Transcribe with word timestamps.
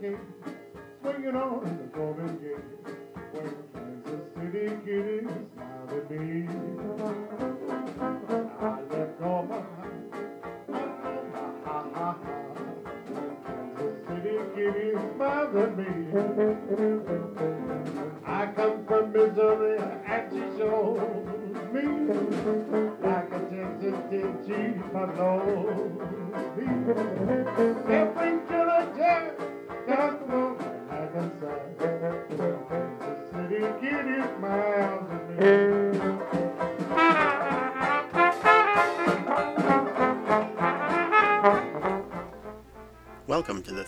king, 0.00 0.18
swinging 1.02 1.36
on 1.36 1.60
the 1.78 1.84
golden 1.96 2.38
gate. 2.38 2.68
When 3.32 3.50
Kansas 3.74 4.22
City 4.34 4.66
kitty 4.84 5.18
smiled 5.52 5.92
at 5.92 6.10
me, 6.10 6.48
I 8.60 8.80
left 8.90 9.22
all 9.22 9.42
my 9.44 9.60
ha 10.72 10.80
ha 11.64 11.78
ha. 11.94 12.10
When 13.08 13.30
Kansas 13.44 13.94
City 14.08 14.36
kitty 14.54 14.88
smiled 15.16 15.56
at 15.56 15.72
me. 15.76 15.90
I 18.26 18.46
come 18.56 18.86
from 18.86 19.12
Missouri 19.12 19.78
and 20.06 20.32
she 20.32 20.58
shows 20.58 21.29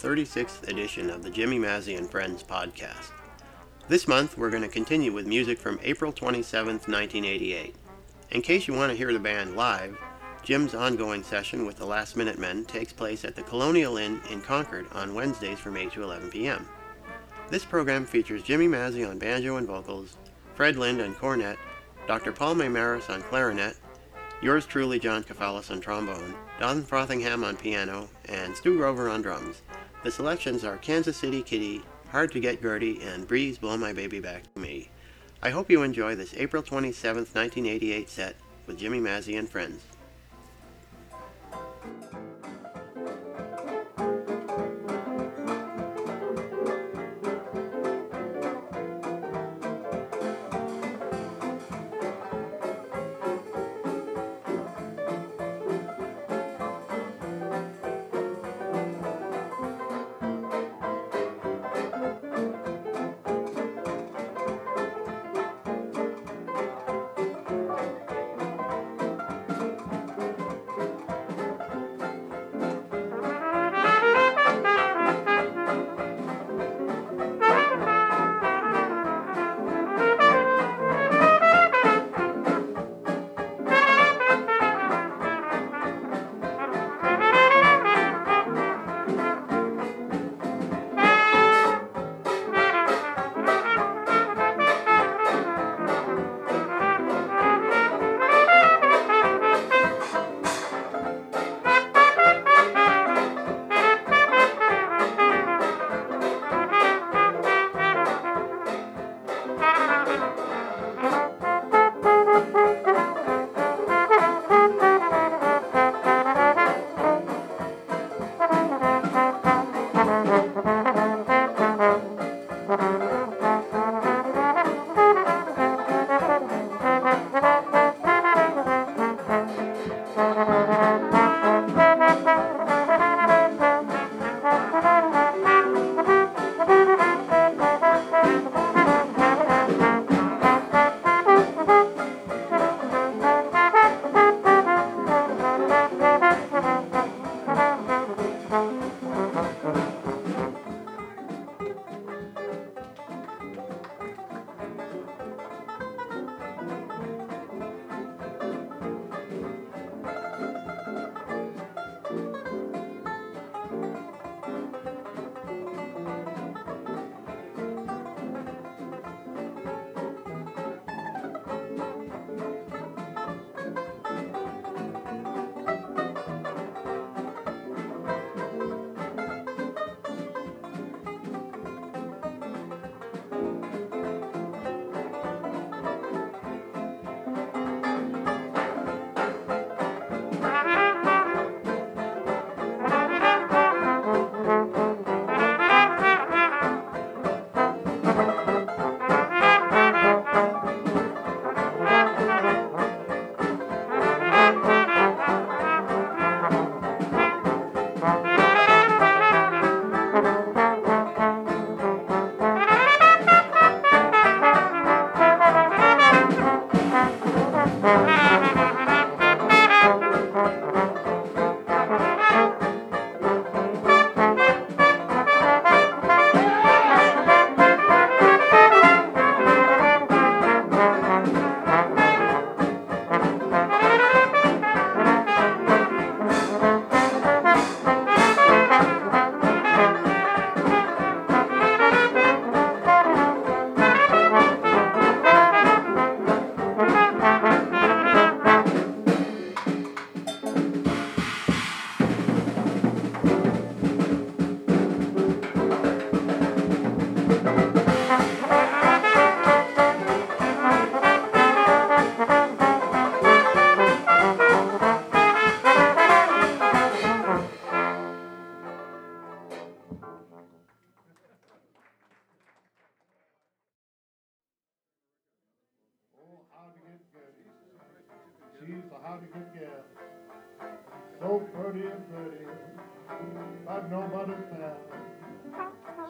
36th 0.00 0.66
edition 0.66 1.10
of 1.10 1.22
the 1.22 1.28
Jimmy 1.28 1.58
Mazzy 1.58 1.98
and 1.98 2.10
Friends 2.10 2.42
podcast. 2.42 3.10
This 3.86 4.08
month, 4.08 4.38
we're 4.38 4.48
going 4.48 4.62
to 4.62 4.68
continue 4.68 5.12
with 5.12 5.26
music 5.26 5.58
from 5.58 5.78
April 5.82 6.10
27, 6.10 6.76
1988. 6.76 7.74
In 8.30 8.40
case 8.40 8.66
you 8.66 8.72
want 8.72 8.90
to 8.90 8.96
hear 8.96 9.12
the 9.12 9.18
band 9.18 9.56
live, 9.56 9.98
Jim's 10.42 10.74
ongoing 10.74 11.22
session 11.22 11.66
with 11.66 11.76
the 11.76 11.84
Last 11.84 12.16
Minute 12.16 12.38
Men 12.38 12.64
takes 12.64 12.94
place 12.94 13.26
at 13.26 13.36
the 13.36 13.42
Colonial 13.42 13.98
Inn 13.98 14.22
in 14.30 14.40
Concord 14.40 14.86
on 14.92 15.14
Wednesdays 15.14 15.58
from 15.58 15.76
8 15.76 15.92
to 15.92 16.02
11 16.02 16.30
p.m. 16.30 16.66
This 17.50 17.66
program 17.66 18.06
features 18.06 18.42
Jimmy 18.42 18.68
Mazzy 18.68 19.06
on 19.06 19.18
banjo 19.18 19.58
and 19.58 19.66
vocals, 19.66 20.16
Fred 20.54 20.76
Lind 20.76 21.02
on 21.02 21.14
cornet, 21.14 21.58
Dr. 22.06 22.32
Paul 22.32 22.54
Maymaris 22.54 23.10
on 23.10 23.20
clarinet, 23.20 23.76
yours 24.40 24.64
truly 24.64 24.98
John 24.98 25.22
Kafalas 25.22 25.70
on 25.70 25.82
trombone, 25.82 26.34
Don 26.58 26.82
Frothingham 26.82 27.44
on 27.44 27.56
piano, 27.56 28.08
and 28.30 28.56
Stu 28.56 28.78
Grover 28.78 29.10
on 29.10 29.20
drums. 29.20 29.60
The 30.02 30.10
selections 30.10 30.64
are 30.64 30.78
Kansas 30.78 31.18
City 31.18 31.42
Kitty, 31.42 31.82
Hard 32.10 32.32
to 32.32 32.40
Get 32.40 32.62
Gertie, 32.62 33.02
and 33.02 33.28
Breeze 33.28 33.58
Blow 33.58 33.76
My 33.76 33.92
Baby 33.92 34.18
Back 34.18 34.44
to 34.54 34.60
Me. 34.60 34.88
I 35.42 35.50
hope 35.50 35.70
you 35.70 35.82
enjoy 35.82 36.14
this 36.14 36.32
April 36.38 36.62
27, 36.62 37.24
1988 37.24 38.08
set 38.08 38.36
with 38.66 38.78
Jimmy 38.78 38.98
Mazzy 38.98 39.38
and 39.38 39.46
friends. 39.46 39.82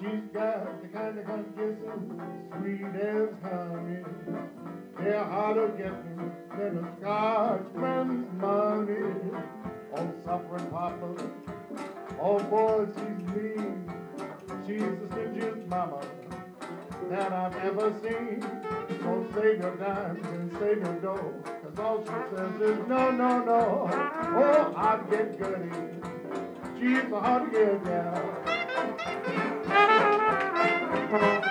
She's 0.00 0.30
got 0.32 0.80
the 0.80 0.88
kind 0.96 1.18
of 1.18 1.26
gun 1.26 1.44
kisses, 1.56 1.98
sweet 2.56 2.84
as 3.02 3.30
honey. 3.42 4.04
They're 5.00 5.24
harder 5.24 5.68
getting 5.70 6.32
than 6.56 6.78
a 6.78 6.96
Scotchman's 7.00 8.32
money. 8.40 9.42
Oh, 9.96 10.14
suffering 10.24 10.66
papa, 10.70 11.16
oh 12.20 12.38
boy, 12.38 12.86
she's 12.94 13.34
mean. 13.34 13.90
She's 14.68 14.82
the 14.82 15.08
stingiest 15.16 15.66
mama 15.66 16.00
that 17.10 17.32
I've 17.32 17.56
ever 17.56 17.92
seen. 18.00 18.40
So 19.02 19.26
save 19.34 19.60
your 19.60 19.76
dime 19.78 20.24
and 20.24 20.52
save 20.60 20.78
your 20.78 20.94
dough, 21.00 21.34
cause 21.42 21.78
all 21.80 22.04
she 22.04 22.36
says 22.36 22.60
is 22.60 22.78
no, 22.86 23.10
no, 23.10 23.42
no. 23.42 23.90
Oh, 23.90 24.74
I 24.76 25.00
get 25.10 25.38
goody. 25.40 25.70
She's 26.78 27.10
hard 27.10 27.50
to 27.50 27.58
get 27.58 27.88
gal. 31.10 31.47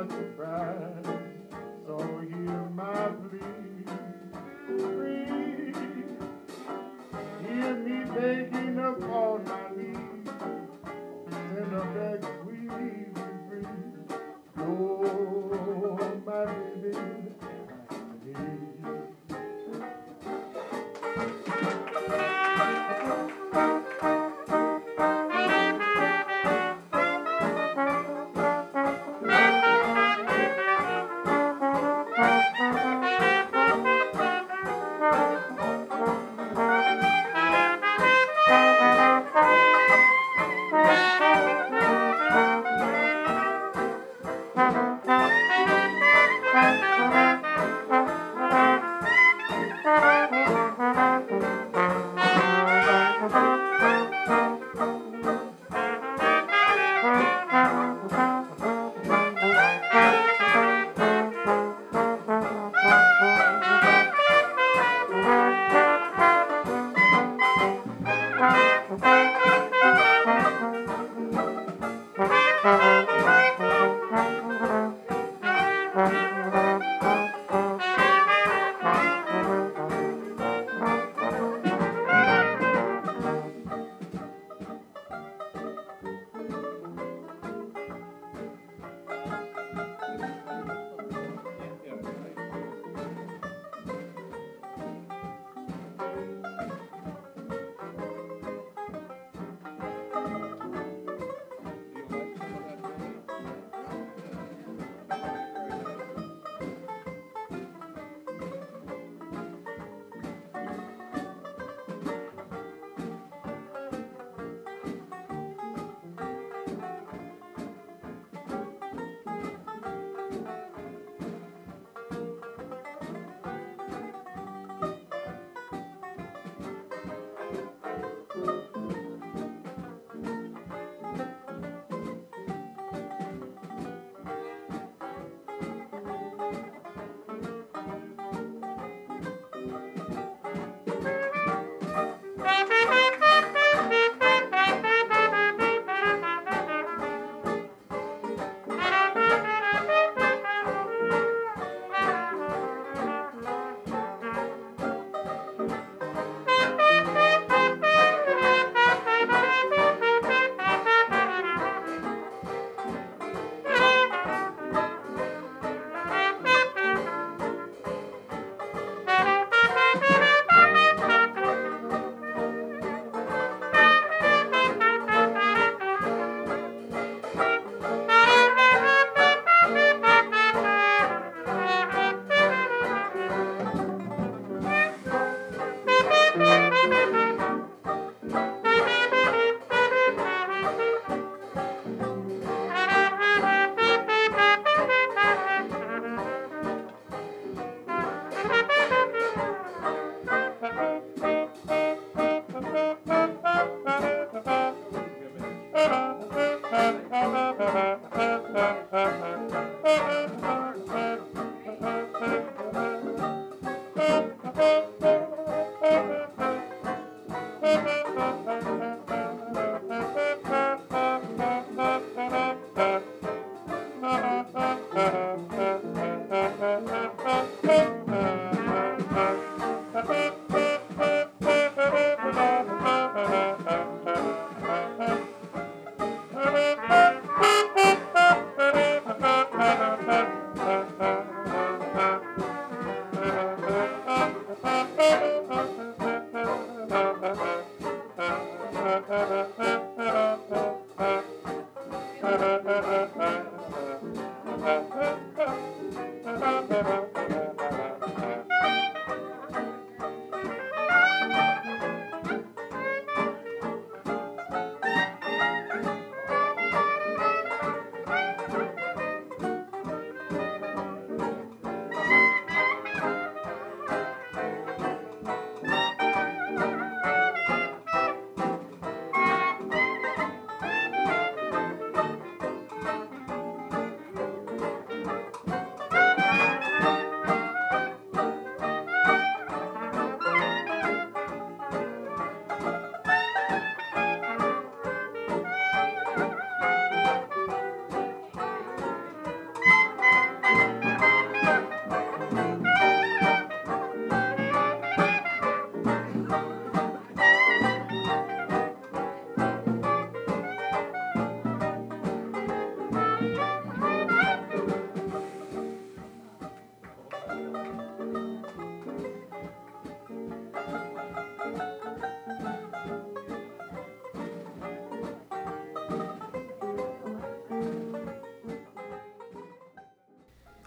hard 0.00 0.08
to 0.08 0.24
cry. 0.34 0.89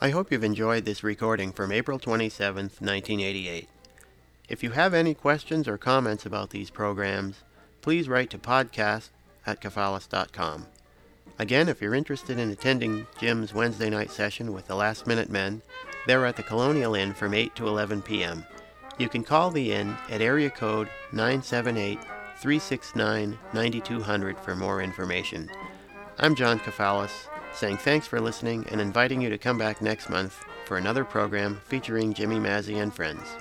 I 0.04 0.10
hope 0.10 0.34
you've 0.34 0.44
enjoyed 0.44 0.84
this 0.84 1.02
recording 1.02 1.54
from 1.54 1.72
April 1.72 1.98
27, 1.98 2.64
1988. 2.64 3.70
If 4.50 4.62
you 4.62 4.72
have 4.72 4.94
any 4.94 5.14
questions 5.14 5.66
or 5.66 5.78
comments 5.78 6.26
about 6.26 6.50
these 6.50 6.70
programs, 6.70 7.38
please 7.82 8.10
write 8.10 8.30
to 8.32 8.38
podcast 8.38 9.12
at 9.48 9.62
kafalas.com. 9.62 10.66
Again, 11.40 11.70
if 11.70 11.82
you're 11.82 11.96
interested 11.96 12.38
in 12.38 12.52
attending 12.52 13.08
Jim's 13.18 13.54
Wednesday 13.54 13.90
night 13.90 14.12
session 14.12 14.52
with 14.52 14.68
the 14.68 14.76
Last 14.76 15.08
Minute 15.08 15.30
Men, 15.30 15.62
they're 16.06 16.26
at 16.26 16.36
the 16.36 16.44
Colonial 16.44 16.96
Inn 16.96 17.14
from 17.14 17.34
8 17.34 17.56
to 17.56 17.70
11 17.70 18.02
p.m. 18.02 18.46
You 18.98 19.08
can 19.08 19.24
call 19.24 19.52
the 19.52 19.72
inn 19.72 19.96
at 20.10 20.20
area 20.20 20.50
code 20.50 20.90
978 21.14 22.02
369 22.40 23.40
9200 23.54 24.38
for 24.38 24.54
more 24.54 24.82
information. 24.82 25.50
I'm 26.20 26.36
John 26.36 26.60
Kafalas 26.60 27.30
saying 27.54 27.78
thanks 27.78 28.08
for 28.08 28.20
listening 28.20 28.66
and 28.72 28.82
inviting 28.82 29.22
you 29.22 29.30
to 29.30 29.38
come 29.38 29.58
back 29.58 29.82
next 29.82 30.10
month 30.10 30.44
for 30.66 30.78
another 30.78 31.04
program 31.04 31.60
featuring 31.66 32.14
Jimmy 32.14 32.38
Mazzy 32.38 32.82
and 32.82 32.94
friends. 32.94 33.36